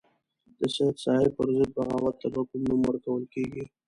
د 0.59 0.59
سید 0.75 0.95
صاحب 1.03 1.31
پر 1.37 1.47
ضد 1.57 1.69
بغاوت 1.75 2.15
ته 2.21 2.27
به 2.33 2.41
کوم 2.49 2.61
نوم 2.69 2.81
ورکول 2.89 3.23
کېږي. 3.33 3.63